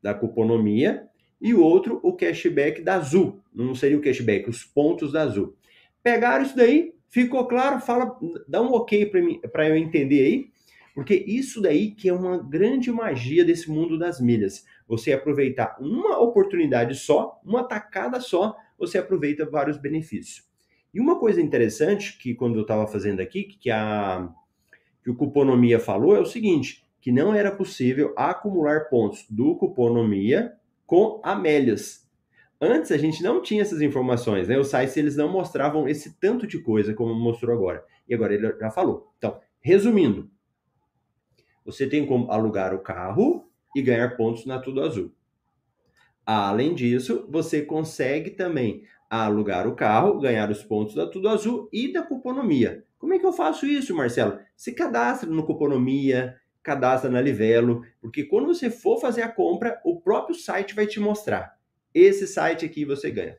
da 0.00 0.14
cuponomia 0.14 1.08
e 1.40 1.52
o 1.52 1.60
outro 1.60 1.98
o 2.02 2.12
cashback 2.12 2.82
da 2.82 2.94
Azul. 2.94 3.40
Não 3.52 3.74
seria 3.74 3.98
o 3.98 4.00
cashback, 4.00 4.48
os 4.48 4.64
pontos 4.64 5.12
da 5.12 5.22
Azul. 5.22 5.56
Pegaram 6.02 6.44
isso 6.44 6.56
daí, 6.56 6.94
ficou 7.08 7.46
claro? 7.46 7.80
Fala, 7.80 8.16
dá 8.46 8.62
um 8.62 8.72
ok 8.72 9.10
para 9.50 9.68
eu 9.68 9.76
entender 9.76 10.24
aí, 10.24 10.50
porque 10.94 11.14
isso 11.14 11.60
daí 11.60 11.90
que 11.90 12.08
é 12.08 12.12
uma 12.12 12.38
grande 12.38 12.92
magia 12.92 13.44
desse 13.44 13.68
mundo 13.68 13.98
das 13.98 14.20
milhas. 14.20 14.64
Você 14.86 15.12
aproveitar 15.12 15.76
uma 15.80 16.18
oportunidade 16.18 16.94
só, 16.94 17.40
uma 17.44 17.64
tacada 17.64 18.20
só, 18.20 18.56
você 18.82 18.98
aproveita 18.98 19.48
vários 19.48 19.78
benefícios. 19.78 20.44
E 20.92 21.00
uma 21.00 21.18
coisa 21.18 21.40
interessante 21.40 22.18
que 22.18 22.34
quando 22.34 22.56
eu 22.56 22.62
estava 22.62 22.86
fazendo 22.86 23.20
aqui, 23.20 23.44
que 23.44 23.70
a 23.70 24.28
que 25.02 25.10
o 25.10 25.16
Cuponomia 25.16 25.80
falou 25.80 26.14
é 26.14 26.20
o 26.20 26.26
seguinte, 26.26 26.86
que 27.00 27.10
não 27.10 27.34
era 27.34 27.50
possível 27.50 28.14
acumular 28.16 28.88
pontos 28.88 29.26
do 29.28 29.56
Cuponomia 29.56 30.52
com 30.86 31.20
Amélias. 31.24 32.08
Antes 32.60 32.92
a 32.92 32.96
gente 32.96 33.20
não 33.22 33.42
tinha 33.42 33.62
essas 33.62 33.82
informações, 33.82 34.46
né? 34.46 34.56
Os 34.56 34.68
sites 34.68 34.96
eles 34.96 35.16
não 35.16 35.28
mostravam 35.28 35.88
esse 35.88 36.16
tanto 36.20 36.46
de 36.46 36.60
coisa 36.60 36.94
como 36.94 37.12
mostrou 37.12 37.52
agora. 37.56 37.84
E 38.08 38.14
agora 38.14 38.34
ele 38.34 38.56
já 38.56 38.70
falou. 38.70 39.12
Então, 39.18 39.40
resumindo, 39.60 40.30
você 41.64 41.88
tem 41.88 42.06
como 42.06 42.30
alugar 42.30 42.72
o 42.72 42.78
carro 42.78 43.50
e 43.74 43.82
ganhar 43.82 44.16
pontos 44.16 44.46
na 44.46 44.60
Tudo 44.60 44.82
Azul. 44.82 45.12
Além 46.24 46.74
disso, 46.74 47.26
você 47.28 47.62
consegue 47.62 48.30
também 48.30 48.84
alugar 49.10 49.66
o 49.66 49.74
carro, 49.74 50.20
ganhar 50.20 50.50
os 50.50 50.62
pontos 50.62 50.94
da 50.94 51.06
Tudo 51.06 51.28
Azul 51.28 51.68
e 51.72 51.92
da 51.92 52.02
cuponomia. 52.02 52.84
Como 52.98 53.12
é 53.12 53.18
que 53.18 53.26
eu 53.26 53.32
faço 53.32 53.66
isso, 53.66 53.94
Marcelo? 53.94 54.38
Se 54.56 54.72
cadastra 54.72 55.28
no 55.28 55.44
cuponomia, 55.44 56.40
cadastra 56.62 57.10
na 57.10 57.20
Livelo, 57.20 57.84
porque 58.00 58.24
quando 58.24 58.46
você 58.46 58.70
for 58.70 59.00
fazer 59.00 59.22
a 59.22 59.28
compra, 59.28 59.80
o 59.84 60.00
próprio 60.00 60.34
site 60.34 60.74
vai 60.74 60.86
te 60.86 61.00
mostrar. 61.00 61.58
Esse 61.92 62.26
site 62.26 62.64
aqui 62.64 62.84
você 62.84 63.10
ganha. 63.10 63.38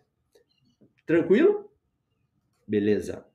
Tranquilo? 1.05 1.71
Beleza. 2.67 3.25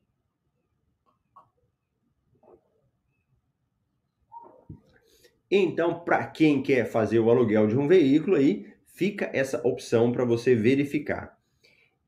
Então, 5.51 6.01
para 6.01 6.27
quem 6.27 6.63
quer 6.63 6.85
fazer 6.85 7.19
o 7.19 7.31
aluguel 7.31 7.67
de 7.67 7.77
um 7.77 7.89
veículo 7.89 8.37
aí, 8.37 8.67
fica 8.99 9.31
essa 9.33 9.65
opção 9.65 10.11
para 10.11 10.25
você 10.25 10.57
verificar. 10.57 11.39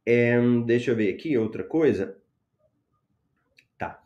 É, 0.05 0.37
deixa 0.67 0.91
eu 0.91 0.97
ver 0.97 1.15
aqui 1.15 1.39
outra 1.39 1.63
coisa. 1.63 2.19
Tá. 3.79 4.03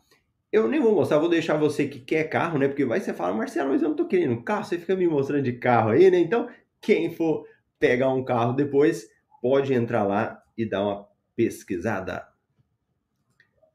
Eu 0.51 0.67
nem 0.67 0.79
vou 0.79 0.93
mostrar, 0.93 1.17
vou 1.17 1.27
deixar 1.27 1.57
você 1.57 1.87
que 1.87 1.99
quer 1.99 2.25
carro, 2.25 2.59
né? 2.59 2.67
Porque 2.67 2.85
vai 2.85 2.99
você 2.99 3.11
fala, 3.11 3.35
Marcelo, 3.35 3.71
mas 3.71 3.81
eu 3.81 3.89
não 3.89 3.95
tô 3.95 4.05
querendo 4.05 4.39
carro, 4.43 4.65
você 4.65 4.77
fica 4.77 4.95
me 4.95 5.07
mostrando 5.07 5.41
de 5.41 5.53
carro 5.53 5.89
aí, 5.89 6.11
né? 6.11 6.19
Então, 6.19 6.47
quem 6.79 7.11
for 7.11 7.47
pegar 7.79 8.13
um 8.13 8.23
carro 8.23 8.53
depois, 8.53 9.09
pode 9.41 9.73
entrar 9.73 10.03
lá 10.03 10.43
e 10.55 10.63
dar 10.63 10.83
uma 10.83 11.07
pesquisada. 11.35 12.27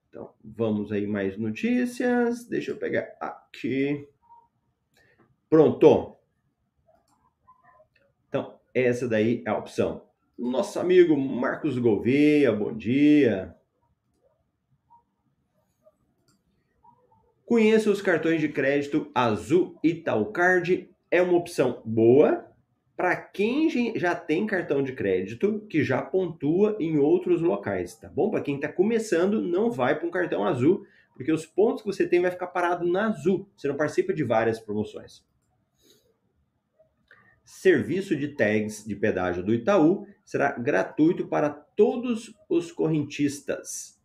Então, 0.09 0.33
vamos 0.45 0.93
aí 0.93 1.09
mais 1.09 1.37
notícias. 1.37 2.47
Deixa 2.47 2.71
eu 2.71 2.77
pegar 2.77 3.09
aqui. 3.21 4.09
Pronto. 5.49 6.20
Essa 8.75 9.09
daí 9.09 9.43
é 9.45 9.51
a 9.51 9.59
opção. 9.59 10.03
Nosso 10.39 10.79
amigo 10.79 11.17
Marcos 11.17 11.77
Gouveia, 11.77 12.53
bom 12.53 12.73
dia. 12.73 13.55
Conheça 17.45 17.91
os 17.91 18.01
cartões 18.01 18.41
de 18.41 18.49
crédito 18.49 19.11
Azul 19.13 19.77
Itaúcard. 19.83 20.89
É 21.11 21.21
uma 21.21 21.37
opção 21.37 21.83
boa 21.85 22.47
para 22.97 23.17
quem 23.17 23.69
já 23.97 24.15
tem 24.15 24.47
cartão 24.47 24.83
de 24.83 24.93
crédito 24.93 25.67
que 25.69 25.83
já 25.83 26.01
pontua 26.01 26.77
em 26.79 26.99
outros 26.99 27.41
locais, 27.41 27.97
tá 27.97 28.09
bom? 28.09 28.31
Para 28.31 28.43
quem 28.43 28.55
está 28.55 28.69
começando, 28.69 29.43
não 29.43 29.71
vai 29.71 29.99
para 29.99 30.07
um 30.07 30.11
cartão 30.11 30.45
azul, 30.45 30.87
porque 31.15 31.33
os 31.33 31.45
pontos 31.45 31.83
que 31.83 31.89
você 31.89 32.07
tem 32.07 32.21
vai 32.21 32.31
ficar 32.31 32.47
parado 32.49 32.87
na 32.87 33.09
azul. 33.09 33.49
Você 33.57 33.67
não 33.67 33.77
participa 33.77 34.13
de 34.13 34.23
várias 34.23 34.61
promoções 34.61 35.29
serviço 37.51 38.15
de 38.15 38.29
tags 38.29 38.85
de 38.87 38.95
pedágio 38.95 39.43
do 39.43 39.53
Itaú 39.53 40.07
será 40.25 40.53
gratuito 40.53 41.27
para 41.27 41.51
todos 41.51 42.33
os 42.49 42.71
correntistas. 42.71 43.99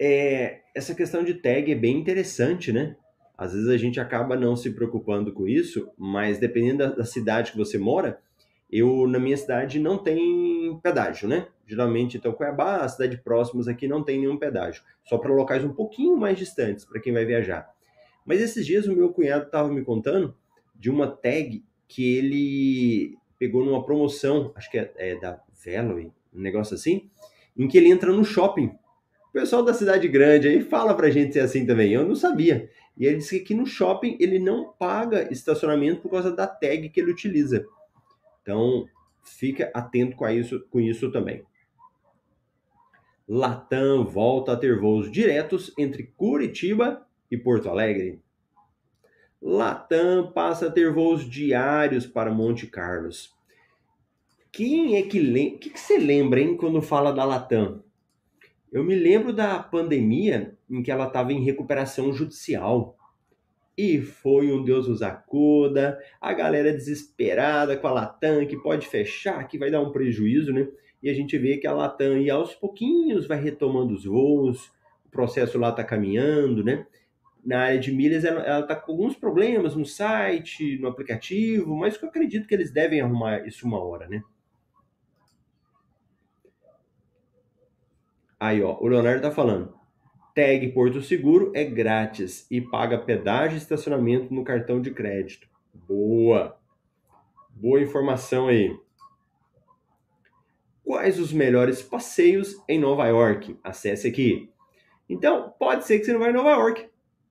É, 0.00 0.60
essa 0.74 0.94
questão 0.94 1.22
de 1.22 1.34
tag 1.34 1.70
é 1.70 1.74
bem 1.74 1.98
interessante, 1.98 2.72
né? 2.72 2.96
Às 3.36 3.52
vezes 3.52 3.68
a 3.68 3.76
gente 3.76 4.00
acaba 4.00 4.34
não 4.34 4.56
se 4.56 4.70
preocupando 4.70 5.30
com 5.32 5.46
isso, 5.46 5.90
mas 5.98 6.38
dependendo 6.38 6.78
da, 6.78 6.90
da 6.96 7.04
cidade 7.04 7.52
que 7.52 7.58
você 7.58 7.76
mora, 7.76 8.18
eu 8.72 9.06
na 9.06 9.18
minha 9.18 9.36
cidade 9.36 9.78
não 9.78 9.98
tem 9.98 10.80
pedágio, 10.82 11.28
né? 11.28 11.48
Geralmente, 11.66 12.16
então, 12.16 12.32
Cuiabá, 12.32 12.78
a 12.78 12.88
cidade 12.88 13.18
próximas 13.18 13.68
aqui 13.68 13.86
não 13.86 14.02
tem 14.02 14.18
nenhum 14.18 14.38
pedágio, 14.38 14.82
só 15.04 15.18
para 15.18 15.34
locais 15.34 15.62
um 15.62 15.74
pouquinho 15.74 16.16
mais 16.16 16.38
distantes, 16.38 16.84
para 16.84 16.98
quem 16.98 17.12
vai 17.12 17.26
viajar. 17.26 17.70
Mas 18.24 18.40
esses 18.40 18.64
dias 18.64 18.86
o 18.86 18.96
meu 18.96 19.12
cunhado 19.12 19.44
estava 19.44 19.68
me 19.68 19.84
contando 19.84 20.34
de 20.74 20.90
uma 20.90 21.06
tag 21.06 21.62
que 21.90 22.16
ele 22.16 23.18
pegou 23.36 23.64
numa 23.64 23.84
promoção, 23.84 24.52
acho 24.54 24.70
que 24.70 24.78
é, 24.78 24.92
é 24.96 25.16
da 25.16 25.42
Veloy, 25.64 26.12
um 26.32 26.40
negócio 26.40 26.74
assim, 26.74 27.10
em 27.58 27.66
que 27.66 27.76
ele 27.76 27.90
entra 27.90 28.12
no 28.12 28.24
shopping. 28.24 28.66
O 29.28 29.32
pessoal 29.32 29.64
da 29.64 29.74
cidade 29.74 30.06
grande 30.06 30.46
aí 30.46 30.60
fala 30.60 30.94
pra 30.94 31.10
gente 31.10 31.32
ser 31.32 31.40
assim 31.40 31.66
também, 31.66 31.92
eu 31.92 32.06
não 32.06 32.14
sabia. 32.14 32.70
E 32.96 33.06
ele 33.06 33.16
disse 33.16 33.38
que 33.38 33.42
aqui 33.42 33.54
no 33.54 33.66
shopping 33.66 34.16
ele 34.20 34.38
não 34.38 34.72
paga 34.72 35.32
estacionamento 35.32 36.00
por 36.00 36.12
causa 36.12 36.30
da 36.30 36.46
tag 36.46 36.88
que 36.90 37.00
ele 37.00 37.10
utiliza. 37.10 37.66
Então, 38.40 38.86
fica 39.24 39.68
atento 39.74 40.16
com 40.16 40.28
isso, 40.28 40.64
com 40.70 40.78
isso 40.78 41.10
também. 41.10 41.42
Latam 43.28 44.04
volta 44.04 44.52
a 44.52 44.56
ter 44.56 44.78
voos 44.78 45.10
diretos 45.10 45.74
entre 45.76 46.04
Curitiba 46.16 47.04
e 47.28 47.36
Porto 47.36 47.68
Alegre. 47.68 48.20
Latam 49.42 50.30
passa 50.32 50.66
a 50.66 50.70
ter 50.70 50.92
voos 50.92 51.28
diários 51.28 52.06
para 52.06 52.30
Monte 52.30 52.66
Carlos. 52.66 53.34
Quem 54.52 54.96
é 54.96 55.02
que 55.02 55.18
lembra? 55.18 55.56
O 55.56 55.58
que, 55.60 55.78
você 55.78 55.96
lembra, 55.96 56.40
hein, 56.40 56.56
quando 56.58 56.82
fala 56.82 57.10
da 57.10 57.24
Latam? 57.24 57.82
Eu 58.70 58.84
me 58.84 58.94
lembro 58.94 59.32
da 59.32 59.58
pandemia 59.58 60.58
em 60.68 60.82
que 60.82 60.90
ela 60.90 61.06
estava 61.06 61.32
em 61.32 61.42
recuperação 61.42 62.12
judicial. 62.12 62.96
E 63.78 64.02
foi 64.02 64.52
um 64.52 64.62
Deus 64.62 64.86
nos 64.86 65.00
acuda, 65.00 65.98
a 66.20 66.34
galera 66.34 66.72
desesperada 66.72 67.78
com 67.78 67.86
a 67.86 67.92
Latam, 67.92 68.46
que 68.46 68.56
pode 68.56 68.86
fechar, 68.86 69.48
que 69.48 69.56
vai 69.56 69.70
dar 69.70 69.80
um 69.80 69.90
prejuízo, 69.90 70.52
né? 70.52 70.68
E 71.02 71.08
a 71.08 71.14
gente 71.14 71.38
vê 71.38 71.56
que 71.56 71.66
a 71.66 71.72
Latam, 71.72 72.18
e 72.18 72.28
aos 72.28 72.54
pouquinhos, 72.54 73.26
vai 73.26 73.40
retomando 73.40 73.94
os 73.94 74.04
voos, 74.04 74.66
o 75.06 75.10
processo 75.10 75.58
lá 75.58 75.70
está 75.70 75.82
caminhando, 75.82 76.62
né? 76.62 76.86
Na 77.44 77.60
área 77.60 77.78
de 77.78 77.92
milhas, 77.92 78.24
ela 78.24 78.60
está 78.60 78.76
com 78.76 78.92
alguns 78.92 79.16
problemas 79.16 79.74
no 79.74 79.84
site, 79.84 80.78
no 80.78 80.88
aplicativo, 80.88 81.76
mas 81.76 82.00
eu 82.00 82.08
acredito 82.08 82.46
que 82.46 82.54
eles 82.54 82.72
devem 82.72 83.00
arrumar 83.00 83.46
isso 83.46 83.66
uma 83.66 83.82
hora, 83.82 84.08
né? 84.08 84.22
Aí, 88.38 88.62
ó, 88.62 88.78
o 88.80 88.86
Leonardo 88.86 89.22
tá 89.22 89.30
falando. 89.30 89.74
Tag 90.34 90.72
Porto 90.72 91.02
Seguro 91.02 91.52
é 91.54 91.64
grátis 91.64 92.46
e 92.50 92.60
paga 92.60 92.96
pedágio 92.96 93.56
e 93.56 93.58
estacionamento 93.58 94.32
no 94.32 94.44
cartão 94.44 94.80
de 94.80 94.90
crédito. 94.90 95.48
Boa! 95.74 96.58
Boa 97.50 97.80
informação 97.82 98.48
aí. 98.48 98.74
Quais 100.82 101.20
os 101.20 101.32
melhores 101.32 101.82
passeios 101.82 102.56
em 102.66 102.78
Nova 102.78 103.06
York? 103.06 103.58
Acesse 103.62 104.08
aqui. 104.08 104.50
Então, 105.08 105.52
pode 105.58 105.84
ser 105.84 105.98
que 105.98 106.04
você 106.04 106.12
não 106.12 106.20
vai 106.20 106.30
em 106.30 106.34
Nova 106.34 106.50
York, 106.50 106.89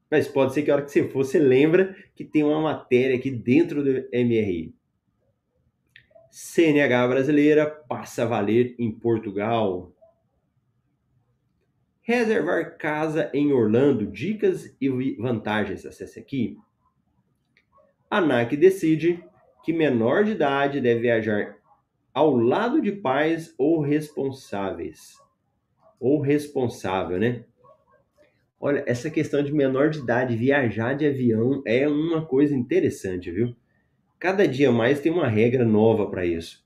mas 0.10 0.28
pode 0.28 0.54
ser 0.54 0.64
que 0.64 0.72
a 0.72 0.76
hora 0.76 0.84
que 0.84 0.92
você 0.92 1.08
for, 1.08 1.24
você 1.24 1.40
lembra 1.40 1.96
que 2.16 2.24
tem 2.24 2.44
uma 2.44 2.62
matéria 2.62 3.16
aqui 3.16 3.30
dentro 3.30 3.84
do 3.84 3.92
MRI. 4.12 4.74
CNH 6.32 7.08
brasileira 7.08 7.66
passa 7.66 8.24
a 8.24 8.26
valer 8.26 8.76
em 8.80 8.92
Portugal. 8.92 9.92
Reservar 12.02 12.78
casa 12.78 13.30
em 13.34 13.52
Orlando, 13.52 14.08
dicas 14.08 14.76
e 14.80 14.90
vantagens. 15.16 15.86
Acesse 15.86 16.20
aqui. 16.20 16.58
A 18.10 18.18
ANAC 18.18 18.58
decide 18.58 19.24
que 19.64 19.72
menor 19.72 20.24
de 20.24 20.32
idade 20.32 20.82
deve 20.82 21.02
viajar 21.02 21.58
ao 22.14 22.36
lado 22.36 22.82
de 22.82 22.92
pais 22.92 23.54
ou 23.58 23.82
responsáveis. 23.82 25.18
Ou 26.00 26.20
responsável, 26.20 27.20
né? 27.20 27.46
Olha, 28.60 28.84
essa 28.86 29.10
questão 29.10 29.42
de 29.42 29.54
menor 29.54 29.90
de 29.90 30.00
idade 30.00 30.36
viajar 30.36 30.94
de 30.94 31.08
avião 31.08 31.62
é 31.66 31.88
uma 31.88 32.26
coisa 32.26 32.54
interessante, 32.54 33.32
viu? 33.32 33.56
Cada 34.20 34.46
dia 34.46 34.70
mais 34.70 35.00
tem 35.00 35.12
uma 35.12 35.28
regra 35.28 35.64
nova 35.64 36.10
para 36.10 36.26
isso. 36.26 36.62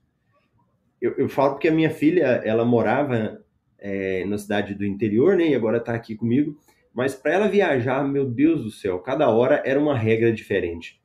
Eu, 1.00 1.12
eu, 1.16 1.28
falo 1.28 1.52
porque 1.52 1.68
a 1.68 1.72
minha 1.72 1.90
filha, 1.90 2.24
ela 2.44 2.64
morava 2.64 3.40
é, 3.78 4.24
na 4.24 4.36
cidade 4.38 4.74
do 4.74 4.84
interior, 4.84 5.36
né? 5.36 5.48
E 5.48 5.54
agora 5.54 5.76
está 5.76 5.94
aqui 5.94 6.16
comigo. 6.16 6.58
Mas 6.92 7.14
para 7.14 7.32
ela 7.32 7.48
viajar, 7.48 8.02
meu 8.02 8.24
Deus 8.24 8.64
do 8.64 8.70
céu, 8.70 8.98
cada 8.98 9.28
hora 9.28 9.62
era 9.64 9.78
uma 9.78 9.96
regra 9.96 10.32
diferente. 10.32 11.00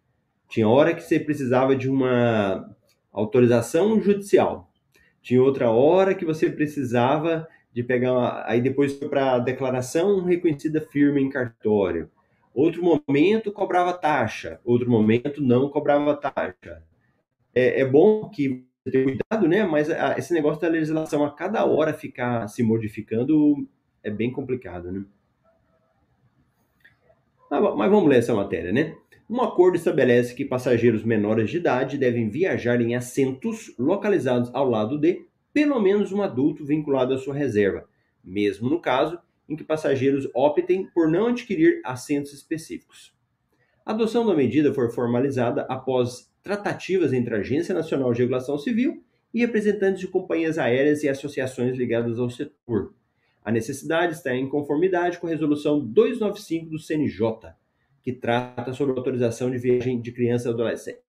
Tinha 0.47 0.67
hora 0.67 0.95
que 0.95 1.03
você 1.03 1.19
precisava 1.19 1.75
de 1.75 1.87
uma 1.87 2.75
autorização 3.11 4.01
judicial. 4.01 4.71
Tinha 5.21 5.41
outra 5.41 5.69
hora 5.69 6.15
que 6.15 6.25
você 6.25 6.49
precisava 6.49 7.47
de 7.71 7.83
pegar, 7.83 8.13
uma, 8.13 8.43
aí 8.45 8.61
depois 8.61 8.97
foi 8.97 9.07
para 9.07 9.39
declaração 9.39 10.23
reconhecida 10.23 10.81
firme 10.81 11.21
em 11.21 11.29
cartório. 11.29 12.09
Outro 12.53 12.83
momento 12.83 13.51
cobrava 13.51 13.93
taxa, 13.93 14.59
outro 14.65 14.89
momento 14.89 15.41
não 15.41 15.69
cobrava 15.69 16.15
taxa. 16.15 16.83
É, 17.53 17.81
é 17.81 17.85
bom 17.85 18.29
que 18.29 18.65
você 18.83 18.91
tenha 18.91 19.03
cuidado, 19.03 19.47
né? 19.47 19.63
Mas 19.65 19.89
a, 19.89 20.17
esse 20.17 20.33
negócio 20.33 20.61
da 20.61 20.67
legislação 20.67 21.23
a 21.23 21.31
cada 21.31 21.63
hora 21.65 21.93
ficar 21.93 22.47
se 22.47 22.63
modificando 22.63 23.67
é 24.03 24.09
bem 24.09 24.31
complicado, 24.31 24.91
né? 24.91 25.05
Mas, 27.49 27.75
mas 27.75 27.91
vamos 27.91 28.09
ler 28.09 28.19
essa 28.19 28.33
matéria, 28.33 28.71
né? 28.71 28.95
Um 29.29 29.41
acordo 29.41 29.75
estabelece 29.75 30.33
que 30.33 30.43
passageiros 30.43 31.03
menores 31.03 31.51
de 31.51 31.57
idade 31.57 31.99
devem 31.99 32.29
viajar 32.29 32.81
em 32.81 32.95
assentos 32.95 33.73
localizados 33.77 34.49
ao 34.55 34.67
lado 34.67 34.97
de 34.97 35.28
pelo 35.53 35.79
menos 35.79 36.11
um 36.11 36.21
adulto 36.21 36.65
vinculado 36.65 37.13
à 37.13 37.17
sua 37.17 37.33
reserva, 37.33 37.87
mesmo 38.23 38.69
no 38.69 38.79
caso 38.79 39.19
em 39.47 39.55
que 39.55 39.63
passageiros 39.63 40.29
optem 40.33 40.85
por 40.93 41.09
não 41.09 41.27
adquirir 41.27 41.81
assentos 41.83 42.33
específicos. 42.33 43.13
A 43.85 43.91
adoção 43.91 44.25
da 44.25 44.35
medida 44.35 44.73
foi 44.73 44.91
formalizada 44.91 45.63
após 45.63 46.31
tratativas 46.43 47.11
entre 47.11 47.33
a 47.33 47.39
Agência 47.39 47.73
Nacional 47.73 48.13
de 48.13 48.21
Regulação 48.21 48.57
Civil 48.57 49.03
e 49.33 49.39
representantes 49.39 49.99
de 49.99 50.07
companhias 50.07 50.57
aéreas 50.57 51.03
e 51.03 51.09
associações 51.09 51.75
ligadas 51.75 52.19
ao 52.19 52.29
setor. 52.29 52.93
A 53.43 53.51
necessidade 53.51 54.13
está 54.13 54.35
em 54.35 54.47
conformidade 54.47 55.17
com 55.17 55.27
a 55.27 55.29
Resolução 55.31 55.79
295 55.79 56.69
do 56.69 56.77
CNJ, 56.77 57.21
que 58.03 58.13
trata 58.13 58.73
sobre 58.73 58.95
autorização 58.95 59.49
de 59.49 59.57
viagem 59.57 59.99
de 59.99 60.11
crianças 60.11 60.45
e 60.45 60.49
adolescentes. 60.49 61.08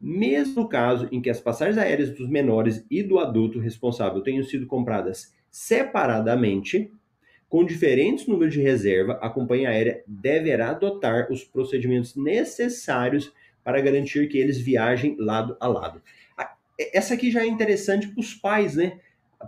Mesmo 0.00 0.68
caso 0.68 1.08
em 1.10 1.20
que 1.20 1.30
as 1.30 1.40
passagens 1.40 1.78
aéreas 1.78 2.10
dos 2.10 2.28
menores 2.28 2.84
e 2.90 3.02
do 3.02 3.18
adulto 3.18 3.58
responsável 3.58 4.22
tenham 4.22 4.44
sido 4.44 4.66
compradas 4.66 5.34
separadamente, 5.50 6.90
com 7.48 7.64
diferentes 7.64 8.26
números 8.26 8.52
de 8.52 8.60
reserva, 8.60 9.18
a 9.22 9.30
companhia 9.30 9.70
aérea 9.70 10.02
deverá 10.06 10.70
adotar 10.70 11.32
os 11.32 11.44
procedimentos 11.44 12.14
necessários 12.14 13.32
para 13.64 13.80
garantir 13.80 14.28
que 14.28 14.36
eles 14.36 14.58
viajem 14.58 15.16
lado 15.18 15.56
a 15.58 15.66
lado. 15.66 16.02
Essa 16.92 17.14
aqui 17.14 17.30
já 17.30 17.42
é 17.42 17.46
interessante 17.46 18.08
para 18.08 18.20
os 18.20 18.34
pais, 18.34 18.76
né? 18.76 19.00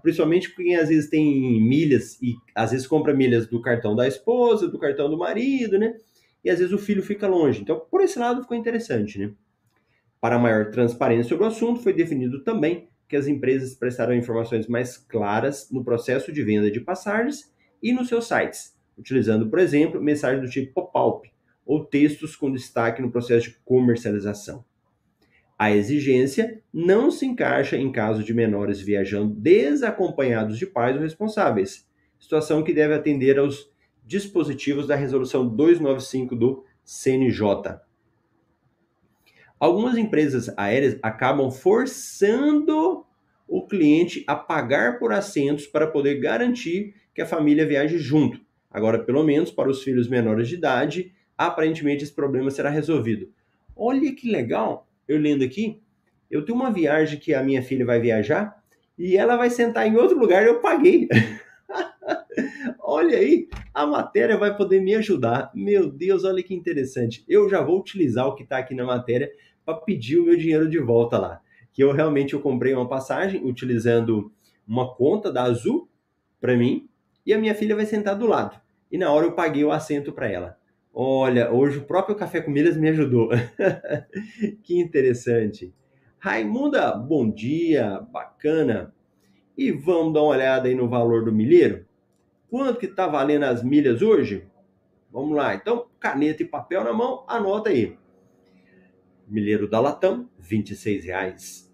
Principalmente 0.02 0.54
quem 0.54 0.76
às 0.76 0.88
vezes 0.88 1.10
tem 1.10 1.60
milhas 1.60 2.20
e 2.22 2.34
às 2.54 2.70
vezes 2.70 2.86
compra 2.86 3.12
milhas 3.12 3.46
do 3.46 3.60
cartão 3.60 3.94
da 3.94 4.08
esposa, 4.08 4.68
do 4.68 4.78
cartão 4.78 5.10
do 5.10 5.18
marido, 5.18 5.78
né? 5.78 5.94
E 6.42 6.48
às 6.48 6.58
vezes 6.58 6.72
o 6.72 6.78
filho 6.78 7.02
fica 7.02 7.26
longe. 7.26 7.60
Então, 7.60 7.80
por 7.90 8.00
esse 8.00 8.18
lado 8.18 8.42
ficou 8.42 8.56
interessante, 8.56 9.18
né? 9.18 9.32
Para 10.20 10.38
maior 10.38 10.70
transparência 10.70 11.28
sobre 11.28 11.44
o 11.44 11.48
assunto, 11.48 11.80
foi 11.80 11.92
definido 11.92 12.42
também 12.42 12.88
que 13.08 13.16
as 13.16 13.26
empresas 13.26 13.74
prestarão 13.74 14.14
informações 14.14 14.66
mais 14.66 14.96
claras 14.96 15.70
no 15.70 15.84
processo 15.84 16.32
de 16.32 16.42
venda 16.42 16.70
de 16.70 16.80
passagens 16.80 17.52
e 17.82 17.92
nos 17.92 18.08
seus 18.08 18.26
sites, 18.26 18.76
utilizando, 18.98 19.48
por 19.48 19.58
exemplo, 19.58 20.02
mensagens 20.02 20.42
do 20.42 20.50
tipo 20.50 20.74
pop-up 20.74 21.30
ou 21.64 21.84
textos 21.84 22.34
com 22.34 22.52
destaque 22.52 23.00
no 23.00 23.10
processo 23.10 23.50
de 23.50 23.56
comercialização. 23.64 24.64
A 25.58 25.70
exigência 25.70 26.62
não 26.72 27.10
se 27.10 27.26
encaixa 27.26 27.76
em 27.76 27.90
caso 27.90 28.22
de 28.22 28.32
menores 28.32 28.80
viajando 28.80 29.34
desacompanhados 29.34 30.58
de 30.58 30.66
pais 30.66 30.96
ou 30.96 31.02
responsáveis, 31.02 31.88
situação 32.18 32.62
que 32.62 32.72
deve 32.72 32.94
atender 32.94 33.38
aos 33.38 33.70
dispositivos 34.04 34.86
da 34.86 34.96
Resolução 34.96 35.46
295 35.46 36.34
do 36.34 36.64
CNJ. 36.84 37.80
Algumas 39.58 39.96
empresas 39.96 40.52
aéreas 40.56 40.96
acabam 41.02 41.50
forçando 41.50 43.04
o 43.46 43.66
cliente 43.66 44.22
a 44.26 44.36
pagar 44.36 44.98
por 44.98 45.12
assentos 45.12 45.66
para 45.66 45.86
poder 45.86 46.20
garantir 46.20 46.94
que 47.14 47.22
a 47.22 47.26
família 47.26 47.66
viaje 47.66 47.98
junto. 47.98 48.40
Agora, 48.70 48.98
pelo 48.98 49.24
menos 49.24 49.50
para 49.50 49.68
os 49.68 49.82
filhos 49.82 50.08
menores 50.08 50.48
de 50.48 50.54
idade, 50.54 51.12
aparentemente 51.36 52.04
esse 52.04 52.12
problema 52.12 52.50
será 52.50 52.68
resolvido. 52.70 53.32
Olha 53.74 54.14
que 54.14 54.30
legal, 54.30 54.88
eu 55.08 55.18
lendo 55.18 55.42
aqui, 55.42 55.80
eu 56.30 56.44
tenho 56.44 56.58
uma 56.58 56.70
viagem 56.70 57.18
que 57.18 57.32
a 57.32 57.42
minha 57.42 57.62
filha 57.62 57.86
vai 57.86 57.98
viajar 57.98 58.62
e 58.98 59.16
ela 59.16 59.36
vai 59.36 59.48
sentar 59.48 59.86
em 59.86 59.96
outro 59.96 60.18
lugar 60.18 60.44
eu 60.44 60.60
paguei. 60.60 61.08
olha 62.88 63.18
aí, 63.18 63.46
a 63.74 63.86
matéria 63.86 64.38
vai 64.38 64.56
poder 64.56 64.80
me 64.80 64.94
ajudar. 64.94 65.50
Meu 65.54 65.90
Deus, 65.90 66.24
olha 66.24 66.42
que 66.42 66.54
interessante. 66.54 67.22
Eu 67.28 67.46
já 67.48 67.60
vou 67.60 67.78
utilizar 67.78 68.26
o 68.26 68.34
que 68.34 68.44
está 68.44 68.56
aqui 68.56 68.74
na 68.74 68.84
matéria 68.84 69.30
para 69.62 69.74
pedir 69.74 70.18
o 70.18 70.24
meu 70.24 70.38
dinheiro 70.38 70.70
de 70.70 70.78
volta 70.78 71.18
lá. 71.18 71.40
Que 71.70 71.84
eu 71.84 71.92
realmente 71.92 72.32
eu 72.32 72.40
comprei 72.40 72.72
uma 72.72 72.88
passagem 72.88 73.44
utilizando 73.44 74.32
uma 74.66 74.94
conta 74.94 75.30
da 75.30 75.42
Azul 75.42 75.86
para 76.40 76.56
mim 76.56 76.88
e 77.26 77.34
a 77.34 77.38
minha 77.38 77.54
filha 77.54 77.76
vai 77.76 77.84
sentar 77.84 78.16
do 78.16 78.26
lado. 78.26 78.58
E 78.90 78.96
na 78.96 79.12
hora 79.12 79.26
eu 79.26 79.32
paguei 79.32 79.62
o 79.62 79.70
assento 79.70 80.10
para 80.10 80.30
ela. 80.30 80.58
Olha, 80.92 81.52
hoje 81.52 81.78
o 81.78 81.84
próprio 81.84 82.16
Café 82.16 82.40
com 82.40 82.50
Milhas 82.50 82.76
me 82.76 82.88
ajudou. 82.88 83.28
que 84.64 84.80
interessante. 84.80 85.74
Raimunda, 86.18 86.96
bom 86.96 87.30
dia, 87.30 88.00
bacana. 88.10 88.94
E 89.56 89.70
vamos 89.70 90.14
dar 90.14 90.22
uma 90.22 90.30
olhada 90.30 90.68
aí 90.68 90.74
no 90.74 90.88
valor 90.88 91.24
do 91.24 91.32
milheiro? 91.32 91.87
Quanto 92.48 92.78
que 92.78 92.86
está 92.86 93.06
valendo 93.06 93.44
as 93.44 93.62
milhas 93.62 94.00
hoje? 94.00 94.46
Vamos 95.10 95.36
lá, 95.36 95.54
então, 95.54 95.86
caneta 96.00 96.42
e 96.42 96.46
papel 96.46 96.84
na 96.84 96.92
mão, 96.92 97.24
anota 97.28 97.70
aí. 97.70 97.96
Milheiro 99.26 99.68
da 99.68 99.80
Latam, 99.80 100.28
R$ 100.38 101.00
reais. 101.02 101.70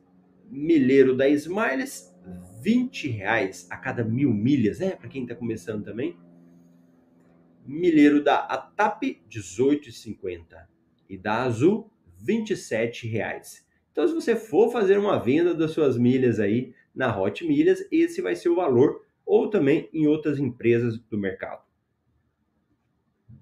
Milheiro 0.51 1.17
da 1.17 1.29
Smiles, 1.29 2.13
R$ 2.65 2.91
reais 3.09 3.69
a 3.71 3.77
cada 3.77 4.05
mil 4.05 4.33
milhas, 4.33 4.81
é, 4.81 4.97
para 4.97 5.09
quem 5.09 5.23
está 5.23 5.35
começando 5.35 5.85
também. 5.85 6.19
Milheiro 7.65 8.23
da 8.23 8.39
ATAP, 8.39 9.03
R$ 9.05 9.21
18,50. 9.29 10.67
E 11.09 11.17
da 11.17 11.43
Azul, 11.45 11.91
R$ 12.27 13.09
reais. 13.09 13.65
Então, 13.93 14.09
se 14.09 14.15
você 14.15 14.35
for 14.35 14.73
fazer 14.73 14.99
uma 14.99 15.19
venda 15.19 15.55
das 15.55 15.71
suas 15.71 15.97
milhas 15.97 16.41
aí 16.41 16.75
na 16.93 17.17
Hot 17.17 17.47
Milhas, 17.47 17.87
esse 17.93 18.21
vai 18.21 18.35
ser 18.35 18.49
o 18.49 18.57
valor 18.57 19.04
ou 19.25 19.49
também 19.49 19.89
em 19.93 20.07
outras 20.07 20.39
empresas 20.39 20.99
do 20.99 21.19
mercado. 21.19 21.63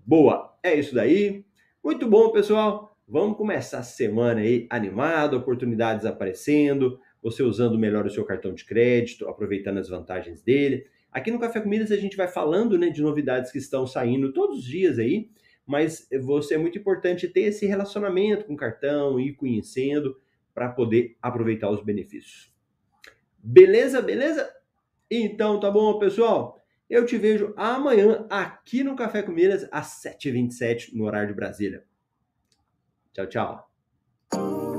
Boa, 0.05 0.57
é 0.63 0.75
isso 0.75 0.95
daí. 0.95 1.45
Muito 1.83 2.09
bom, 2.09 2.31
pessoal. 2.31 2.97
Vamos 3.07 3.37
começar 3.37 3.79
a 3.79 3.83
semana 3.83 4.41
aí 4.41 4.67
animado, 4.71 5.37
oportunidades 5.37 6.07
aparecendo, 6.07 6.99
você 7.23 7.43
usando 7.43 7.79
melhor 7.79 8.07
o 8.07 8.11
seu 8.11 8.25
cartão 8.25 8.55
de 8.55 8.65
crédito, 8.65 9.29
aproveitando 9.29 9.79
as 9.79 9.89
vantagens 9.89 10.43
dele. 10.43 10.87
Aqui 11.11 11.31
no 11.31 11.39
Café 11.39 11.61
Comidas 11.61 11.93
a 11.93 11.97
gente 11.97 12.17
vai 12.17 12.27
falando 12.27 12.79
né, 12.79 12.89
de 12.89 13.03
novidades 13.03 13.53
que 13.53 13.59
estão 13.59 13.87
saindo 13.87 14.33
todos 14.33 14.61
os 14.61 14.65
dias 14.65 14.99
aí, 14.99 15.29
mas 15.67 16.09
você 16.23 16.55
é 16.55 16.59
muito 16.59 16.79
importante 16.79 17.29
ter 17.29 17.43
esse 17.43 17.67
relacionamento 17.67 18.47
com 18.47 18.55
o 18.55 18.57
cartão, 18.57 19.21
ir 19.21 19.35
conhecendo 19.35 20.17
para 20.55 20.69
poder 20.69 21.17
aproveitar 21.21 21.71
os 21.71 21.85
benefícios. 21.85 22.53
Beleza, 23.43 24.01
beleza? 24.01 24.51
Então, 25.15 25.61
tá 25.61 25.71
bom, 25.71 25.99
pessoal? 25.99 26.59
Eu 26.89 27.05
te 27.05 27.19
vejo 27.19 27.53
amanhã 27.55 28.27
aqui 28.31 28.83
no 28.83 28.97
Café 28.97 29.23
com 29.23 29.31
Minas, 29.31 29.69
às 29.71 30.03
7h27, 30.03 30.95
no 30.95 31.05
horário 31.05 31.29
de 31.29 31.35
Brasília. 31.35 31.85
Tchau, 33.13 33.27
tchau. 33.27 34.72